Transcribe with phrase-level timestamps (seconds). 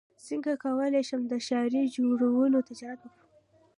[0.27, 3.27] څنګه کولی شم د ښارۍ جوړولو تجارت وکړم